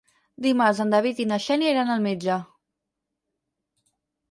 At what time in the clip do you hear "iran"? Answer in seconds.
1.75-1.93